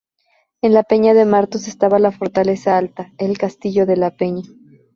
[0.63, 4.41] En la peña de Martos estaba la fortaleza alta, el castillo de la Peña.